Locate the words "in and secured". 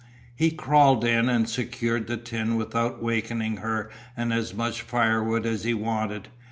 1.05-2.07